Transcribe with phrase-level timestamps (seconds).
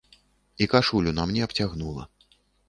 [0.65, 2.09] І кашулю на мне абцягнула.